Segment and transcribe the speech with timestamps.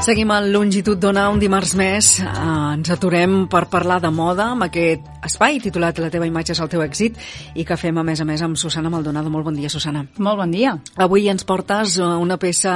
[0.00, 2.06] Seguim en Longitud d'Ona un dimarts més.
[2.24, 2.28] Eh,
[2.72, 6.70] ens aturem per parlar de moda amb aquest espai titulat La teva imatge és el
[6.72, 7.18] teu èxit
[7.60, 9.28] i que fem a més a més amb Susana Maldonado.
[9.28, 10.06] Molt bon dia, Susana.
[10.16, 10.72] Molt bon dia.
[10.96, 12.72] Avui ens portes eh, una peça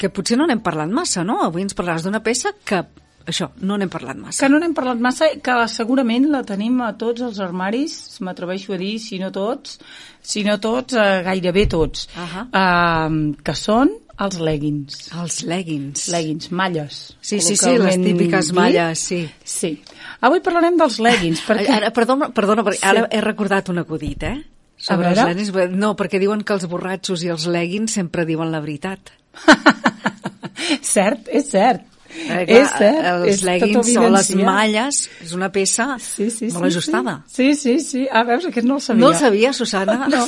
[0.00, 1.42] que potser no n'hem parlat massa, no?
[1.44, 2.80] Avui ens parlaràs d'una peça que
[3.28, 4.46] això, no n'hem parlat massa.
[4.46, 8.80] Que no n'hem parlat massa, que segurament la tenim a tots els armaris, m'atreveixo a
[8.80, 9.76] dir, si no tots,
[10.24, 12.48] si no tots, eh, gairebé tots, Uh -huh.
[12.52, 14.98] eh, que són els leggings.
[15.18, 16.08] Els leggings.
[16.14, 16.98] Leggings, malles.
[17.20, 18.56] Sí, sí, sí, les típiques dit.
[18.56, 19.22] malles, sí.
[19.42, 19.72] Sí.
[20.24, 21.70] Avui parlarem dels leggings, perquè...
[21.80, 22.86] Ara, perdona, perdona perquè Sí.
[22.92, 24.36] ara he recordat un acudit, eh?
[24.76, 25.52] Sobre els leggings.
[25.74, 29.12] No, perquè diuen que els borratxos i els leggings sempre diuen la veritat.
[30.94, 31.82] cert, és cert.
[32.14, 33.00] Eh, clar, és cert.
[33.10, 37.14] Els és tot leggings o les malles és una peça Sí, sí, molt sí, ajustada.
[37.30, 38.04] Sí, sí, sí.
[38.10, 39.00] Ah, veus, aquest no el sabia.
[39.00, 39.96] No el sabia, Susana?
[40.14, 40.22] No,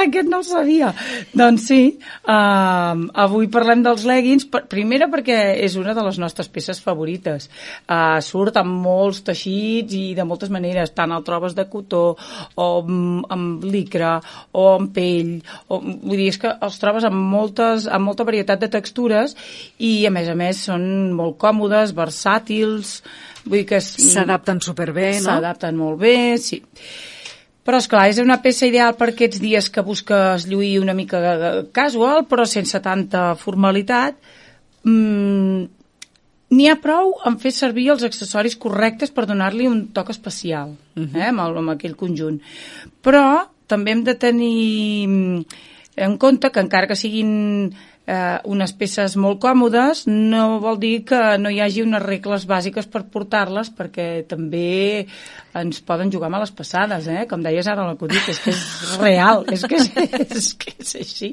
[0.00, 0.92] aquest no el sabia.
[1.36, 1.80] Doncs sí,
[2.28, 7.48] uh, avui parlem dels leggings, primera perquè és una de les nostres peces favorites.
[7.88, 12.04] Uh, surt amb molts teixits i de moltes maneres, tant el trobes de cotó,
[12.54, 14.18] o amb, amb licra,
[14.52, 15.38] o amb pell,
[15.68, 19.34] o, vull dir, és que els trobes amb, moltes, amb molta varietat de textures
[19.78, 22.98] i, a més a més, són molt còmodes, versàtils,
[23.48, 23.80] vull que...
[23.84, 25.28] S'adapten superbé, no?
[25.30, 26.60] S'adapten molt bé, sí.
[27.68, 31.20] Però, és clar és una peça ideal per aquests dies que busques lluir una mica
[31.76, 34.16] casual, però sense tanta formalitat.
[34.88, 35.66] Mm,
[36.48, 41.26] N'hi ha prou en fer servir els accessoris correctes per donar-li un toc especial, eh,
[41.28, 42.38] amb, el, amb aquell conjunt.
[43.04, 43.24] Però
[43.68, 45.58] també hem de tenir mm,
[46.08, 47.74] en compte que encara que siguin
[48.08, 52.88] eh, unes peces molt còmodes, no vol dir que no hi hagi unes regles bàsiques
[52.88, 55.04] per portar-les, perquè també
[55.58, 57.26] ens poden jugar males passades, eh?
[57.28, 58.64] Com deies ara l'acudit, és que és
[59.04, 59.90] real, és que és,
[60.24, 61.32] és, que és així.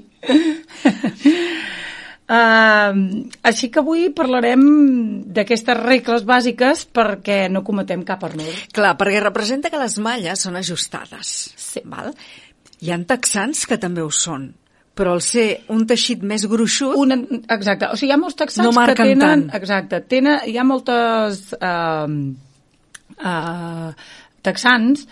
[2.25, 4.65] Uh, així que avui parlarem
[5.31, 8.51] d'aquestes regles bàsiques perquè no cometem cap error.
[8.75, 11.37] Clar, perquè representa que les malles són ajustades.
[11.55, 11.85] Sí.
[11.87, 12.11] Val?
[12.83, 14.49] Hi ha texans que també ho són,
[14.95, 17.17] però al ser un teixit més gruixut, Una,
[17.51, 19.19] exacte, o sigui, hi ha molts texans No que tenen...
[19.19, 19.47] tant.
[19.59, 21.49] Exacte, tenen, hi ha moltes...
[21.59, 22.31] Uh,
[23.19, 23.91] uh,
[24.45, 25.07] texans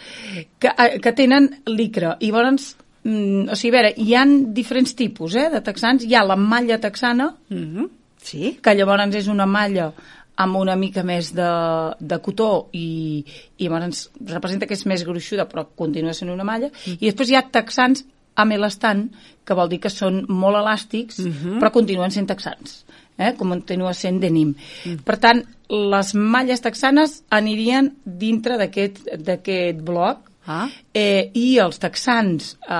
[0.61, 2.73] que, uh, que tenen licra i llavors
[3.03, 6.37] mm, o sigui, a veure, hi han diferents tipus eh, de texans, hi ha la
[6.39, 7.89] malla texana mm -hmm.
[8.21, 9.91] sí, que llavors és una malla
[10.35, 11.51] amb una mica més de,
[11.99, 13.23] de cotó i,
[13.57, 16.97] i llavors representa que és més gruixuda però continua sent una malla Mm.
[16.99, 18.05] i després hi ha texans
[18.35, 19.09] amb elastant
[19.45, 21.59] que vol dir que són molt elàstics Mhm.
[21.59, 22.85] però continuen sent texans
[23.17, 23.33] eh?
[23.37, 24.55] com continua sent denim
[24.85, 25.03] Mm.
[25.03, 30.67] per tant, les malles texanes anirien dintre d'aquest bloc Ah.
[30.93, 32.73] eh, i els texans eh,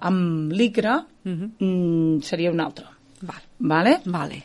[0.00, 1.50] amb licra Mhm.
[1.58, 2.86] mm, seria un altre
[3.22, 4.00] val, vale?
[4.06, 4.44] vale.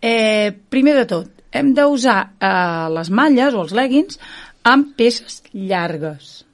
[0.00, 4.18] Eh, primer de tot, hem d'usar eh, les malles o els leggings
[4.64, 6.45] amb peces llargues.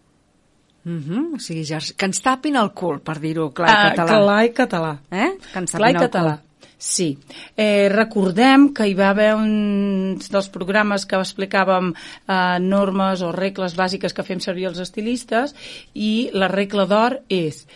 [0.84, 1.37] Mm -hmm.
[1.37, 4.19] O sigui, ja, que ens tapin el cul, per dir-ho clar, Ah, en català.
[4.19, 4.98] Clar i català.
[5.10, 5.31] Eh?
[5.53, 6.37] Que ens Clar i tapin català.
[6.38, 6.48] cul.
[6.78, 7.16] Sí.
[7.56, 11.93] Eh, recordem que hi va haver uns dels programes que explicàvem
[12.26, 15.54] eh, normes o regles bàsiques que fem servir els estilistes
[15.94, 17.66] i la regla d'or és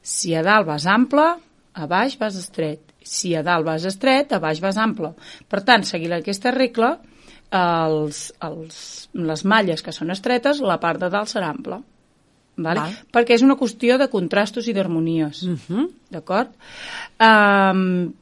[0.00, 1.26] si a dalt vas ample,
[1.74, 2.80] a baix vas estret.
[3.02, 5.12] Si a dalt vas estret, a baix vas ample.
[5.48, 6.98] Per tant, seguint aquesta regla,
[7.52, 11.82] els, els, les malles que són estretes, la part de dalt serà ampla.
[12.56, 12.80] Vale?
[12.80, 12.98] Val.
[13.14, 15.42] Perquè és una qüestió de contrastos i d'harmonies.
[15.42, 15.88] Mm -hmm.
[16.10, 16.52] D'acord?
[17.18, 18.12] Um,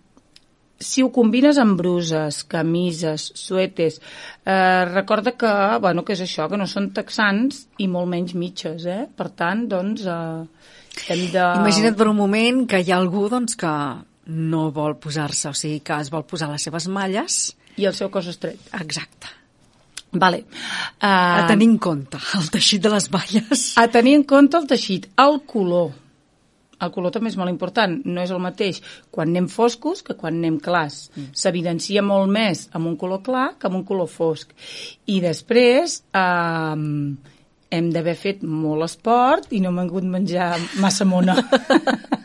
[0.82, 4.00] si ho combines amb bruses, camises, suetes,
[4.44, 8.87] eh, recorda que, bueno, que és això, que no són texans i molt menys mitges,
[8.87, 9.06] eh?
[9.16, 11.44] Per tant, doncs, eh, hem de...
[11.62, 13.75] Imagina't per un moment que hi ha algú doncs, que
[14.26, 17.56] no vol posar-se, o sigui, que es vol posar les seves malles.
[17.76, 18.60] I el seu cos estret.
[18.80, 19.41] Exacte.
[20.12, 20.44] Vale.
[21.00, 23.72] Uh, A tenir en compte el teixit de les malles.
[23.80, 25.92] a tenir en compte el teixit, el color.
[26.82, 28.80] El color també és molt important, no és el mateix
[29.14, 31.12] quan anem foscos que quan anem clars.
[31.14, 31.28] Mm.
[31.38, 34.50] S'evidencia molt més amb un color clar que amb un color fosc.
[35.06, 36.74] I després eh,
[37.72, 41.38] hem d'haver fet molt esport i no hem hagut menjar massa mona.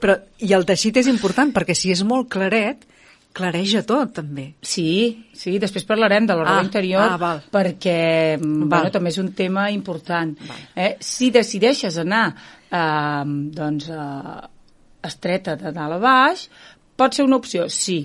[0.00, 2.86] Però, I el teixit és important, perquè si és molt claret,
[3.32, 4.54] clareja tot, també.
[4.62, 7.40] Sí, sí, després parlarem de roba Ah, interior ah, val.
[7.52, 8.68] perquè mm, Val.
[8.74, 10.34] bueno, també és un tema important.
[10.48, 10.62] Val.
[10.76, 10.96] Eh?
[11.00, 12.26] Si decideixes anar
[12.70, 13.24] eh,
[13.56, 14.48] doncs, eh,
[15.08, 16.48] estreta de dalt a baix,
[16.96, 18.00] pot ser una opció, sí,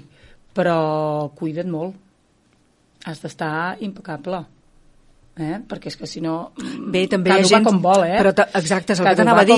[0.56, 1.95] però cuida't molt.
[3.06, 4.41] Has d'estar impecable.
[5.39, 5.60] Eh?
[5.68, 6.51] perquè és que si no
[6.92, 7.63] Bé, també hi ha gent...
[7.66, 8.18] com vol, eh?
[8.22, 9.57] Però exacte, és el que t'anava a dir.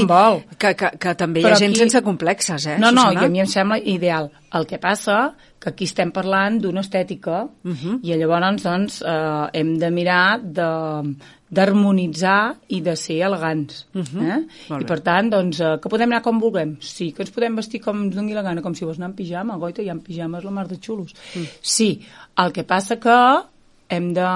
[0.58, 3.22] Que, que, que també hi Però ha gent aquí- sense complexes, eh, No, no, Susana?
[3.22, 4.32] i a mi em sembla ideal.
[4.54, 8.00] El que passa que aquí estem parlant d'una estètica Uh -huh.
[8.04, 11.16] i llavors doncs, eh, hem de mirar de
[11.52, 13.88] d'harmonitzar i de ser elegants.
[13.94, 14.22] Mhm.
[14.22, 14.40] eh?
[14.70, 16.78] Molt I per tant, doncs, eh, que podem anar com vulguem.
[16.80, 19.16] Sí, que ens podem vestir com ens doni la gana, com si vols anar en
[19.16, 19.58] pijama.
[19.58, 21.14] Goita, hi ha pijames la mar de xulos.
[21.36, 21.44] Mm.
[21.62, 22.02] Sí,
[22.38, 23.18] el que passa que
[23.90, 24.30] hem de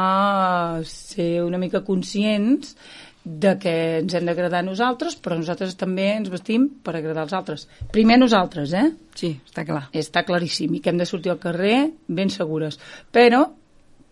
[0.90, 2.76] ser una mica conscients
[3.24, 7.34] de que ens hem d'agradar a nosaltres, però nosaltres també ens vestim per agradar als
[7.38, 7.68] altres.
[7.94, 8.90] Primer nosaltres, eh?
[9.16, 9.86] Sí, està clar.
[9.96, 12.80] Està claríssim, i que hem de sortir al carrer ben segures.
[13.16, 13.46] Però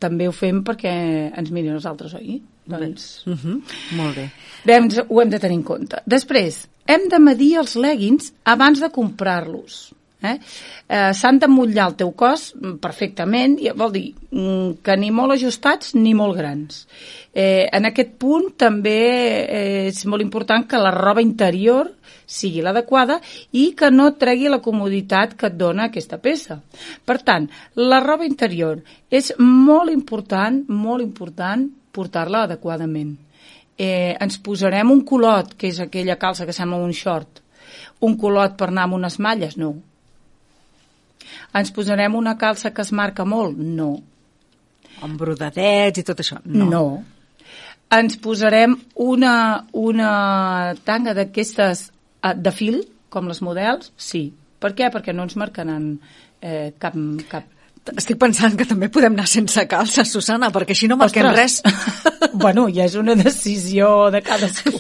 [0.02, 0.94] també ho fem perquè
[1.38, 2.40] ens miren els altres, oi?
[2.66, 3.62] Doncs Uh -huh.
[3.98, 4.30] Molt bé.
[4.66, 5.98] doncs ho hem de tenir en compte.
[6.06, 9.94] Després, hem de medir els leggings abans de comprar-los.
[10.22, 10.36] Eh?
[10.88, 15.36] Eh, S'han d'emmotllar el teu cos mm, perfectament, i vol dir mm, que ni molt
[15.36, 16.86] ajustats ni molt grans.
[17.34, 19.00] Eh, en aquest punt també
[19.42, 21.90] eh, és molt important que la roba interior
[22.32, 23.20] sigui l'adequada
[23.58, 26.62] i que no tregui la comoditat que et dona aquesta peça.
[27.06, 28.80] Per tant, la roba interior
[29.10, 33.18] és molt important, molt important portar-la adequadament.
[33.78, 37.42] Eh, ens posarem un colot, que és aquella calça que sembla un short,
[38.06, 39.58] un colot per anar amb unes malles?
[39.58, 39.74] No.
[41.58, 43.58] Ens posarem una calça que es marca molt?
[43.58, 43.94] No.
[45.02, 46.40] Amb brodadets i tot això.
[46.46, 46.68] No.
[46.72, 46.84] No.
[47.92, 49.36] Ens posarem una,
[49.76, 50.12] una
[50.88, 53.92] tanga d'aquestes eh, de fil, com les models?
[54.00, 54.30] Sí.
[54.62, 54.92] Per què?
[54.94, 55.96] Perquè no ens marcaran
[56.40, 56.96] eh, cap,
[57.32, 61.64] cap Estic pensant que també podem anar sense calces, Susana, perquè així no marquem Ostres.
[61.66, 62.30] res.
[62.44, 64.74] bueno, ja és una decisió de cadascú.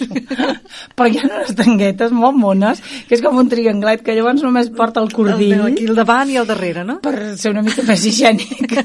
[0.95, 4.69] Però hi ha unes tanguetes molt mones, que és com un trianglet, que llavors només
[4.77, 6.99] porta el El cordill meu aquí al davant i al darrere, no?
[7.01, 8.77] per ser una mica més higiènic.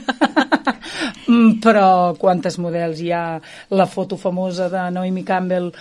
[1.27, 3.41] Mm, Però quantes models hi ha?
[3.75, 5.73] La foto famosa de Naomi Campbell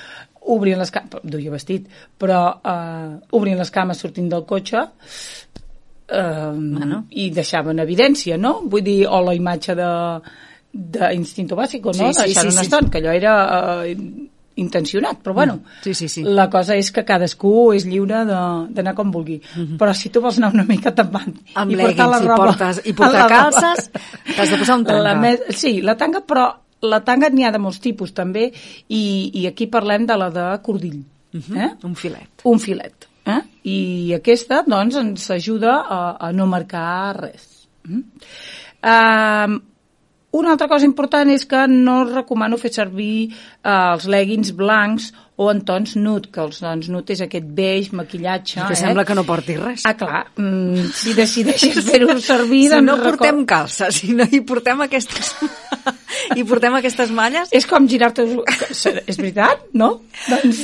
[0.56, 1.86] obrint les cames, duia vestit,
[2.18, 4.82] però uh, obrint les cames sortint del cotxe
[6.12, 7.06] uh, Bueno.
[7.12, 8.62] i deixava en evidència, no?
[8.64, 9.90] Vull dir, o la imatge de
[10.76, 12.12] d'Instinto Básico, no?
[12.14, 12.64] Sí, sí, Deixar sí, sí.
[12.66, 13.34] estont, que allò era
[13.86, 16.24] uh, intencionat, però bueno, Sí, sí, sí.
[16.24, 19.42] la cosa és que cadascú és lliure de- d'anar com vulgui.
[19.80, 21.56] Però si tu vols anar una mica tapant Mhm.
[21.56, 22.46] Amb i portar la leggings i roba...
[22.46, 23.90] portes- i portar roba- calces,
[24.36, 25.02] t'has de posar un tanga.
[25.04, 25.38] La me...
[25.50, 28.52] Sí, la tanga, però la tanga n'hi ha de molts tipus també
[28.90, 31.04] i, i aquí parlem de la de cordill.
[31.34, 31.58] Mhm.
[31.58, 31.72] eh?
[31.84, 32.30] Un filet.
[32.44, 33.08] Un filet.
[33.66, 33.76] Eh?
[33.76, 37.48] I aquesta, doncs, ens ajuda a, a no marcar res.
[37.90, 38.04] Mm?
[38.86, 39.62] Um,
[40.36, 45.48] una altra cosa important és que no recomano fer servir uh, els leggings blancs o
[45.52, 48.60] en tons nude, que els tons nude és aquest beix, maquillatge...
[48.60, 48.80] que eh?
[48.80, 49.86] sembla que no portis res.
[49.88, 52.66] Ah, clar, mm, si decideixes fer-ho servir...
[52.68, 55.34] Si doncs no reco- portem calces, si no hi portem aquestes...
[56.36, 57.52] i portem aquestes malles...
[57.56, 58.26] És com girar-te...
[59.06, 59.92] És veritat, no?
[60.26, 60.64] Doncs...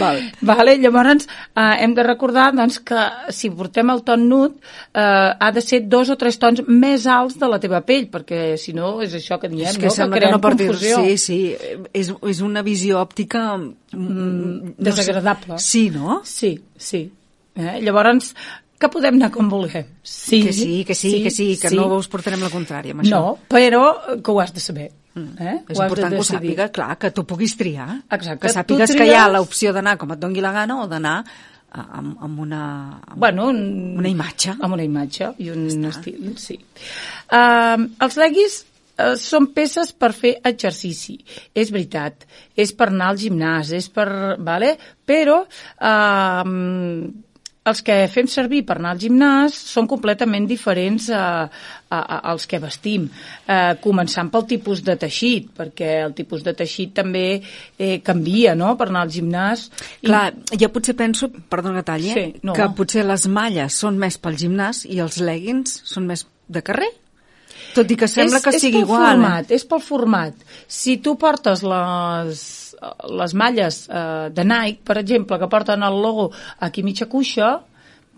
[0.00, 0.20] Val.
[0.44, 5.50] Vale, llavors eh, hem de recordar doncs, que si portem el ton nut eh, ha
[5.54, 8.98] de ser dos o tres tons més alts de la teva pell, perquè si no
[9.04, 9.94] és això que diem, és que no?
[9.94, 10.72] sembla que creem no portis...
[10.72, 11.02] confusió.
[11.02, 13.44] Sí, sí, és, és una visió òptica...
[13.58, 15.60] Mm, desagradable.
[15.62, 16.20] Sí, no?
[16.28, 17.06] Sí, sí.
[17.58, 17.78] Eh?
[17.82, 18.34] Llavors,
[18.78, 19.84] que podem anar com vulguem.
[20.02, 23.10] Sí, Que sí, que sí, que sí, que no us portarem la contrària amb això.
[23.18, 24.88] No, però que ho has de saber.
[25.18, 25.56] Eh?
[25.68, 27.88] És Ho has de important que ho sàpiga, clar, que tu puguis triar.
[28.08, 28.46] Exacte.
[28.46, 31.16] Que sàpigues que tries- hi ha l'opció d'anar com et dongui la gana o d'anar
[31.72, 32.62] a- amb, amb una...
[33.02, 33.58] Amb, Bueno, un,
[33.98, 34.54] Una imatge.
[34.60, 36.54] Amb una imatge i un estil, sí.
[37.34, 38.60] Um, els leggings
[38.98, 41.18] uh, són peces per fer exercici.
[41.52, 42.22] És veritat,
[42.54, 44.06] és per anar al gimnàs, és per...
[44.38, 44.76] Vale?
[45.04, 45.40] Però
[45.82, 47.24] um,
[47.68, 51.22] els que fem servir per anar al gimnàs són completament diferents a,
[51.88, 53.08] a, a, als que vestim.
[53.46, 57.26] Eh, començant pel tipus de teixit, perquè el tipus de teixit també
[57.78, 59.68] eh, canvia, no?, per anar al gimnàs.
[60.02, 62.54] I- Clar, jo potser penso, perdona que talli, Sí, no.
[62.56, 66.88] que potser les malles són més pel gimnàs i els leggings són més de carrer.
[67.74, 69.02] Tot i que sembla és, que és sigui pel igual.
[69.02, 69.10] eh?
[69.18, 70.34] Format, és pel format.
[70.66, 72.67] Si tu portes les,
[73.20, 76.30] les malles eh, de Nike, per exemple, que porten el logo
[76.60, 77.60] aquí mitja cuixa,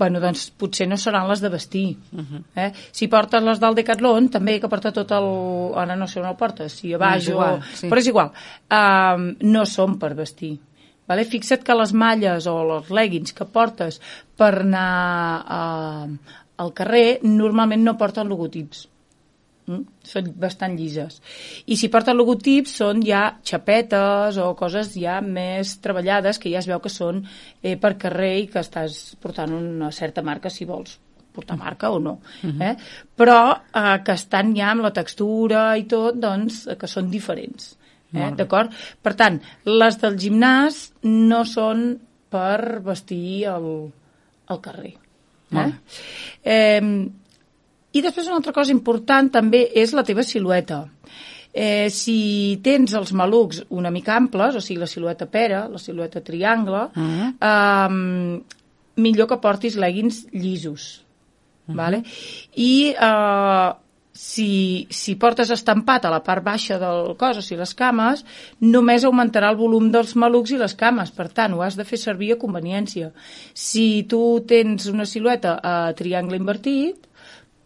[0.00, 1.96] bueno, doncs potser no seran les de vestir.
[2.12, 2.26] Uh Mhm.
[2.36, 2.42] -huh.
[2.56, 2.72] eh?
[2.90, 5.72] Si portes les del Decathlon, també, que porta tot el...
[5.76, 7.62] Ara no sé on el portes, si a baix és igual, o...
[7.74, 7.88] sí.
[7.88, 8.30] Però és igual.
[8.70, 10.58] Um, no són per vestir.
[11.06, 11.24] Vale?
[11.24, 14.00] Fixa't que les malles o els leggings que portes
[14.36, 16.16] per anar uh,
[16.56, 18.88] al carrer normalment no porten logotips.
[19.68, 19.82] Mm?
[20.06, 21.20] Són bastant llises.
[21.70, 26.68] I si porten logotips són ja xapetes o coses ja més treballades que ja es
[26.70, 27.22] veu que són
[27.62, 30.98] eh, per carrer i que estàs portant una certa marca si vols
[31.30, 32.18] portar marca o no.
[32.42, 32.74] eh?
[33.16, 37.76] Però eh, que estan ja amb la textura i tot, doncs, eh, que són diferents.
[38.10, 38.32] Eh?
[38.34, 38.74] D'acord?
[39.02, 39.38] Per tant,
[39.70, 41.92] les del gimnàs no són
[42.30, 43.70] per vestir el,
[44.50, 44.96] el carrer.
[45.50, 45.70] Eh?
[46.42, 47.10] Eh,
[47.92, 50.84] I després una altra cosa important també és la teva silueta.
[51.50, 56.22] Eh, si tens els malucs una mica amples, o sigui, la silueta pera, la silueta
[56.22, 57.34] triangle, uh -huh.
[57.50, 58.42] eh,
[58.96, 61.04] millor que portis leggings llisos.
[61.66, 61.76] Uh -huh.
[61.76, 62.02] vale?
[62.54, 63.72] I eh,
[64.12, 68.24] si, si portes estampat a la part baixa del cos, o sigui, les cames,
[68.60, 71.10] només augmentarà el volum dels malucs i les cames.
[71.10, 73.12] Per tant, ho has de fer servir a conveniència.
[73.54, 77.09] Si tu tens una silueta a triangle invertit,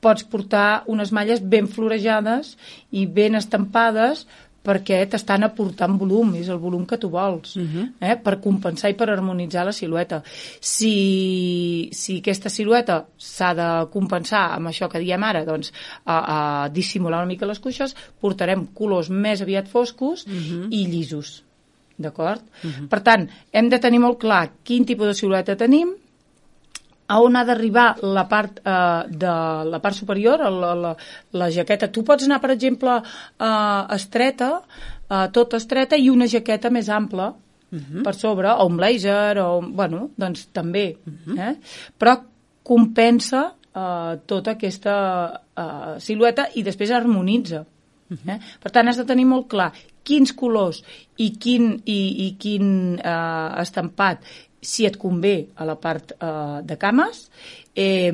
[0.05, 2.55] pots portar unes malles ben florejades
[2.93, 4.27] i ben estampades
[4.65, 7.87] perquè t'estan aportant volum, és el volum que tu vols, uh -huh.
[8.01, 8.17] eh?
[8.17, 10.23] per compensar i per harmonitzar la silueta.
[10.61, 15.73] Si, si aquesta silueta s'ha de compensar amb això que diem ara, doncs
[16.05, 16.17] a,
[16.65, 20.67] a dissimular una mica les cuixes, portarem colors més aviat foscos uh -huh.
[20.71, 21.45] i llisos.
[21.97, 22.43] D'acord?
[22.65, 22.89] Uh -huh.
[22.89, 25.95] Per tant, hem de tenir molt clar quin tipus de silueta tenim,
[27.07, 29.33] a on ha d'arribar la part eh, de
[29.71, 30.93] la part superior, la, la,
[31.33, 31.91] la jaqueta.
[31.93, 32.97] Tu pots anar, per exemple,
[33.39, 34.51] eh, estreta,
[35.09, 37.29] eh, tota estreta, i una jaqueta més ampla
[37.75, 37.85] uh mhm.
[37.91, 38.03] -huh.
[38.03, 40.97] per sobre, o un blazer, o, bueno, doncs també.
[41.05, 41.37] Uh mhm.
[41.37, 41.51] -huh.
[41.51, 41.57] eh?
[41.99, 42.21] Però
[42.63, 47.65] compensa eh, tota aquesta eh, silueta i després harmonitza.
[48.11, 48.35] Uh -huh.
[48.35, 48.39] eh?
[48.63, 50.83] Per tant, has de tenir molt clar quins colors
[51.17, 54.19] i quin, i, i quin eh, estampat
[54.65, 57.27] si et convé a la part eh, de cames.
[57.77, 58.11] Eh,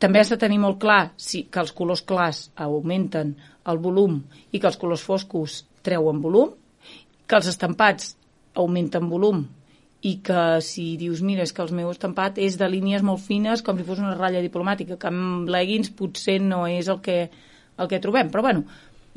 [0.00, 3.34] també has de tenir molt clar si, que els colors clars augmenten
[3.68, 6.54] el volum i que els colors foscos treuen volum,
[7.28, 8.14] que els estampats
[8.56, 9.44] augmenten volum
[10.00, 13.60] i que si dius, mira, és que el meu estampat és de línies molt fines,
[13.60, 17.18] com si fos una ratlla diplomàtica, que amb leggings potser no és el que,
[17.76, 18.30] el que trobem.
[18.32, 18.64] Però, bueno,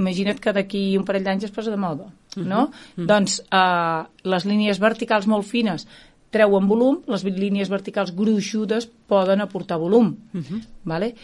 [0.02, 2.10] imagina't que d'aquí un parell d'anys es posa de moda.
[2.38, 2.64] No?
[2.64, 3.06] Uh -huh.
[3.06, 5.88] Doncs eh, les línies verticals molt fines
[6.30, 10.44] treuen volum, les línies verticals gruixudes poden aportar volum, uh mhm.
[10.44, 10.62] -huh.
[10.84, 11.16] vale?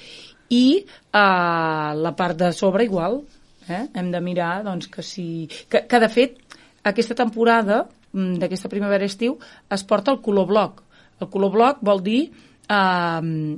[0.50, 3.22] i eh, la part de sobre igual,
[3.68, 3.86] eh?
[3.94, 5.48] hem de mirar doncs, que, si...
[5.70, 6.38] que, que de fet
[6.84, 9.38] aquesta temporada mm, d'aquesta primavera-estiu
[9.70, 10.84] es porta el color bloc.
[11.20, 12.22] El color bloc vol dir
[12.70, 13.58] eh,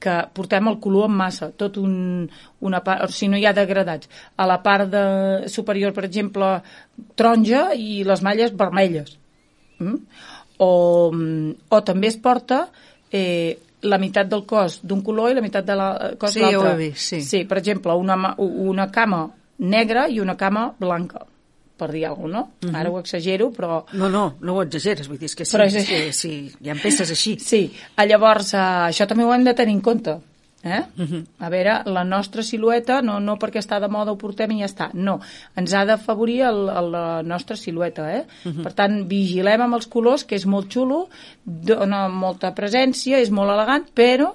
[0.00, 2.26] que portem el color en massa, tot un,
[2.66, 4.10] una part, o sigui, no hi ha degradats.
[4.40, 5.04] A la part de,
[5.52, 6.52] superior, per exemple,
[7.20, 9.16] taronja i les malles vermelles.
[9.78, 9.98] Mm?
[10.60, 10.70] O,
[11.72, 12.66] o també es porta
[13.12, 15.90] eh, la meitat del cos d'un color i la meitat de la
[16.20, 16.92] cos sí, l'altre.
[16.96, 19.26] Sí, sí, per exemple, una, una cama
[19.60, 21.26] negra i una cama blanca
[21.80, 22.68] per dir alguna cosa, no?
[22.68, 22.80] Uh -huh.
[22.80, 23.84] Ara ho exagero, però...
[23.92, 25.86] No, no, no ho exageres, vull dir, és que sí, és...
[25.86, 27.38] sí, sí, hi ha peces així.
[27.50, 27.70] Sí,
[28.08, 30.18] llavors uh, això també ho hem de tenir en compte.
[30.62, 30.82] Eh?
[30.96, 31.26] Uh -huh.
[31.38, 34.66] A veure, la nostra silueta, no, no perquè està de moda ho portem i ja
[34.66, 35.20] està, no,
[35.56, 38.26] ens ha d'afavorir la nostra silueta, eh?
[38.44, 38.62] Uh -huh.
[38.62, 41.08] Per tant, vigilem amb els colors, que és molt xulo,
[41.44, 44.34] dona molta presència, és molt elegant, però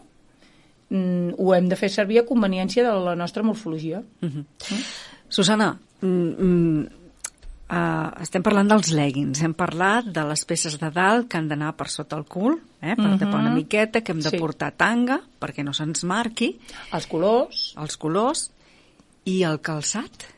[0.90, 4.00] mm, ho hem de fer servir a conveniència de la nostra morfologia.
[4.22, 4.44] Uh -huh.
[4.72, 4.84] Mm?
[5.30, 6.88] Susana, mm, mm,
[7.66, 11.72] Uh, estem parlant dels leggings, hem parlat de les peces de dalt que han d'anar
[11.74, 13.20] per sota el cul, eh, per uh -huh.
[13.20, 14.38] tapar una miqueta, que hem de sí.
[14.38, 16.60] portar tanga perquè no se'ns marqui.
[16.94, 17.74] Els colors.
[17.78, 18.52] Els colors.
[19.26, 20.36] I el calçat?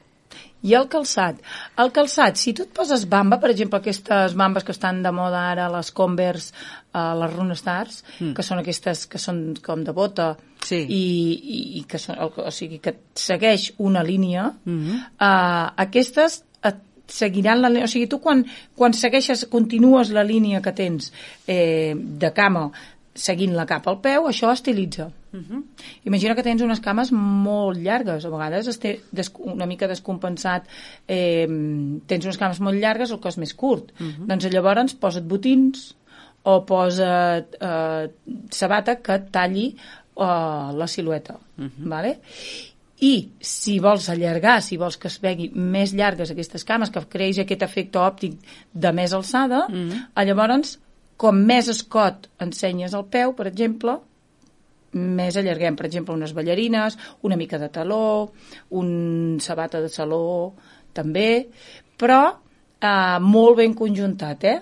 [0.65, 1.37] I el calçat.
[1.77, 5.51] El calçat, si tu et poses bamba, per exemple, aquestes bambes que estan de moda
[5.51, 6.53] ara, les Converse,
[6.93, 8.33] uh, les Rune Stars, mm.
[8.33, 10.31] que són aquestes que són com de bota,
[10.63, 10.81] sí.
[10.81, 11.03] i,
[11.57, 14.97] i, i que, són, o sigui, que segueix una línia, mm -hmm.
[15.19, 16.43] uh, aquestes
[17.07, 18.45] seguiran la línia, o sigui, tu quan,
[18.75, 21.11] quan segueixes, continues la línia que tens
[21.47, 22.69] eh, de cama
[23.17, 25.09] seguint-la cap al peu, això estilitza.
[25.33, 25.63] Uh -huh.
[26.05, 29.01] Imagina que tens unes cames molt llargues, a vegades esté
[29.39, 30.67] una mica descompensat,
[31.07, 31.47] eh,
[32.05, 33.91] tens unes cames molt llargues, el cos més curt.
[33.99, 34.25] Uh -huh.
[34.27, 35.95] Doncs llavors posa't botins
[36.43, 38.09] o posa't eh,
[38.51, 39.75] sabata que talli
[40.15, 41.39] eh, la silueta.
[41.57, 41.89] Uh -huh.
[41.89, 42.19] vale?
[42.99, 47.39] I si vols allargar, si vols que es vegi més llargues aquestes cames, que creix
[47.43, 48.37] aquest efecte òptic
[48.73, 50.25] de més alçada, mm -hmm.
[50.25, 50.79] llavors,
[51.17, 53.99] com més escot ensenyes al peu, per exemple,
[54.93, 58.31] més allarguem, per exemple, unes ballarines, una mica de taló,
[58.69, 60.53] un sabata de saló,
[60.93, 61.49] també,
[61.97, 62.21] però
[62.81, 64.61] eh, molt ben conjuntat, eh?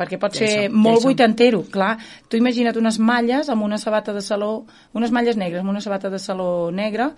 [0.00, 1.92] Perquè pot ser ja molt vuitantero, clar.
[2.28, 4.64] Tu imagina't unes malles amb una sabata de saló,
[4.96, 7.12] unes malles negres amb una sabata de saló negra,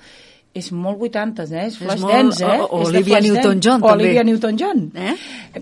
[0.53, 1.67] és molt 80, eh?
[1.71, 2.61] És flash dance, eh?
[2.61, 3.89] O, o Olivia Newton-John, també.
[3.89, 4.83] O Olivia Newton-John.
[5.01, 5.15] Eh?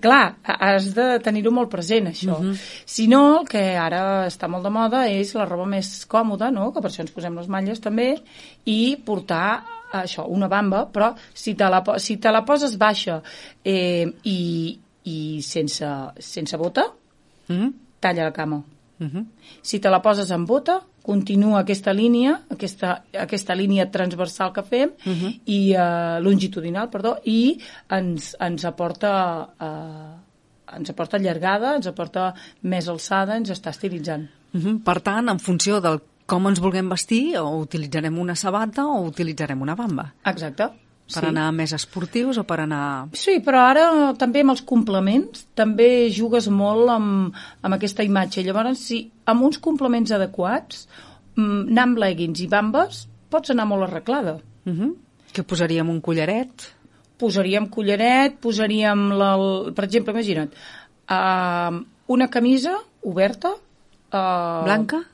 [0.03, 2.39] Clar, has de tenir-ho molt present, això.
[2.39, 2.53] Uh mhm.
[2.53, 2.83] -huh.
[2.85, 6.73] Si no, el que ara està molt de moda és la roba més còmoda, no?,
[6.73, 8.21] que per això ens posem les malles també,
[8.65, 9.63] i portar
[9.93, 13.23] això, una bamba, però si te la, si te la poses baixa
[13.65, 15.87] eh, i, i sense,
[16.19, 16.93] sense bota,
[17.53, 17.67] mhm.
[17.67, 17.73] -huh.
[18.01, 18.63] talla la cama.
[18.99, 19.09] Mhm.
[19.09, 19.27] -huh.
[19.63, 24.91] Si te la poses amb bota, continua aquesta línia, aquesta, aquesta línia transversal que fem,
[24.91, 25.27] uh mhm.
[25.27, 25.41] -huh.
[25.45, 29.49] i uh, longitudinal, perdó, i ens, ens aporta...
[29.61, 30.31] Uh,
[30.77, 34.29] ens aporta llargada, ens aporta més alçada, ens està estilitzant.
[34.55, 34.83] Uh -huh.
[34.85, 39.61] Per tant, en funció del com ens vulguem vestir, o utilitzarem una sabata o utilitzarem
[39.61, 40.13] una bamba.
[40.25, 40.69] Exacte.
[41.11, 41.29] Per sí.
[41.29, 43.11] anar més esportius o per anar...
[43.19, 43.85] Sí, però ara
[44.19, 47.37] també amb els complements també jugues molt amb,
[47.67, 48.45] amb aquesta imatge.
[48.47, 50.87] Llavors, si amb uns complements adequats
[51.37, 54.39] mm, anar amb leggings i bambes pots anar molt arreglada.
[54.67, 54.93] Uh -huh.
[55.33, 56.75] Que posaríem un collaret?
[57.19, 59.37] Posaríem collaret, posaríem, la,
[59.75, 60.53] per exemple, imagina't,
[61.11, 63.51] uh, una camisa oberta...
[64.11, 65.05] Uh, Blanca?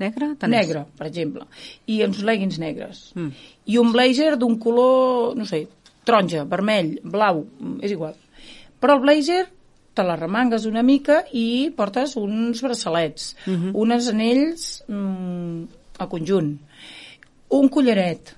[0.00, 0.32] Negra?
[0.40, 1.46] Tant Negra, per exemple.
[1.86, 3.10] I uns leggings negres.
[3.14, 3.46] Mm.
[3.70, 5.66] I un blazer d'un color, no sé,
[6.08, 7.44] taronja, vermell, blau,
[7.80, 8.16] és igual.
[8.80, 9.44] Però el blazer
[9.94, 13.54] te la remangues una mica i portes uns braçalets, mhm.
[13.54, 13.72] -huh.
[13.74, 15.64] uns anells mm,
[15.98, 16.58] a conjunt,
[17.48, 18.36] un collaret,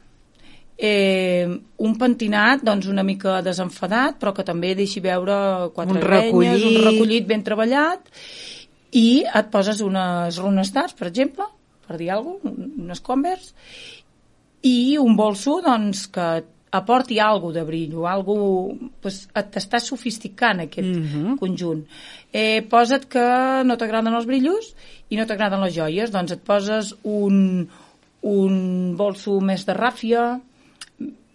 [0.76, 6.50] eh, un pentinat doncs una mica desenfadat però que també deixi veure quatre un recollit.
[6.50, 8.08] Renyes, un recollit ben treballat
[8.92, 11.46] i et poses unes runes d'arts, per exemple,
[11.86, 13.54] per dir alguna cosa, unes Converse,
[14.62, 16.26] i un bolso doncs, que
[16.72, 18.34] aporti alguna de brillo, algo,
[19.04, 21.38] pues, t'estàs sofisticant aquest mm -hmm.
[21.38, 21.84] conjunt.
[22.32, 24.74] Eh, posa't que no t'agraden els brillos
[25.10, 27.68] i no t'agraden les joies, doncs et poses un,
[28.22, 30.40] un bolso més de ràfia,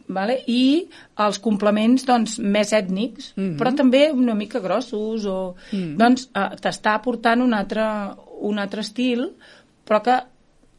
[0.08, 0.38] vale?
[0.48, 0.88] i
[1.24, 3.58] els complements doncs, més ètnics, mm -hmm.
[3.60, 5.96] però també una mica grossos, o, mm -hmm.
[5.98, 7.84] doncs eh, t'està aportant un altre,
[8.42, 9.30] un altre estil,
[9.86, 10.18] però que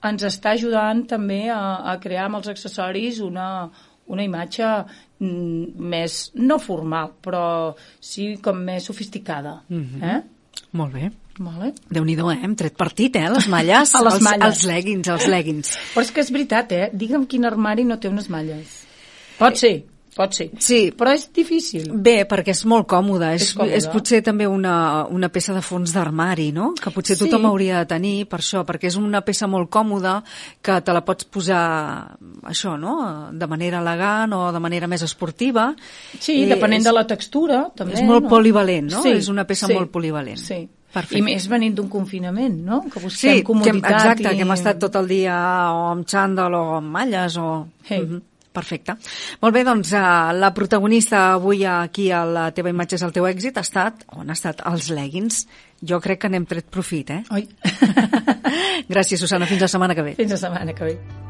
[0.02, 3.68] ens està ajudant també a, a crear amb els accessoris una,
[4.06, 4.64] una imatge
[5.18, 9.62] mm, més, no formal, però sí com més sofisticada.
[9.68, 10.16] Mm -hmm.
[10.16, 10.22] eh?
[10.72, 11.10] Molt bé.
[11.38, 11.72] Vale.
[11.88, 12.40] Déu-n'hi-do, eh?
[12.42, 13.28] Hem tret partit, eh?
[13.30, 13.94] Les malles.
[13.96, 14.48] a les els, malles.
[14.48, 15.78] Els leggings, els leggings.
[15.94, 16.90] Però és que és veritat, eh?
[16.92, 18.87] Digue'm quin armari no té unes malles.
[19.38, 19.76] Pot ser.
[20.18, 20.48] Pot ser.
[20.58, 20.78] Sí.
[20.98, 21.92] Però és difícil.
[22.02, 23.28] Bé, perquè és molt còmode.
[23.36, 23.76] És, és, còmode.
[23.78, 26.72] és potser també una, una peça de fons d'armari, no?
[26.74, 27.22] Que potser sí.
[27.22, 30.16] tothom hauria de tenir per això, perquè és una peça molt còmoda
[30.64, 31.62] que te la pots posar,
[32.50, 32.96] això, no?
[33.30, 35.68] De manera elegant o de manera més esportiva.
[36.18, 38.00] Sí, eh, depenent és, de la textura, també.
[38.00, 38.32] És molt no?
[38.32, 39.04] polivalent, no?
[39.06, 40.42] Sí, és una peça sí, molt polivalent.
[40.42, 40.64] Sí.
[40.88, 41.20] Perfecte.
[41.20, 42.80] I més venint d'un confinament, no?
[42.88, 43.84] Que busquem sí, comoditat.
[43.84, 44.38] Que, exacte, i...
[44.40, 45.36] que hem estat tot el dia
[45.76, 47.52] o amb xandall o amb malles o...
[47.86, 48.02] Hey.
[48.02, 48.22] Uh -huh.
[48.52, 48.96] Perfecte.
[49.42, 53.28] Molt bé, doncs uh, la protagonista avui aquí a la teva imatge és el teu
[53.28, 55.44] èxit ha estat, on ha estat, els leggings.
[55.84, 57.22] Jo crec que n'hem tret profit, eh?
[57.36, 57.46] Oi.
[58.92, 59.46] Gràcies, Susana.
[59.46, 60.18] Fins la setmana que ve.
[60.18, 61.27] Fins la setmana que ve.